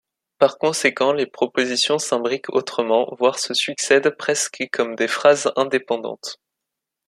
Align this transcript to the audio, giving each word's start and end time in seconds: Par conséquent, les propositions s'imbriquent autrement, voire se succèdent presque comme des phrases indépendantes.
Par 0.39 0.57
conséquent, 0.57 1.13
les 1.13 1.27
propositions 1.27 1.99
s'imbriquent 1.99 2.49
autrement, 2.55 3.13
voire 3.19 3.37
se 3.37 3.53
succèdent 3.53 4.17
presque 4.17 4.67
comme 4.71 4.95
des 4.95 5.07
phrases 5.07 5.53
indépendantes. 5.55 6.39